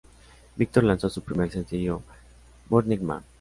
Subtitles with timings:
[0.55, 2.01] Victor lanzó su primer sencillo
[2.69, 3.23] "Burning Man".